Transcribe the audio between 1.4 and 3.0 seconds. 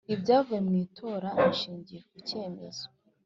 ishingiye ku cyemezo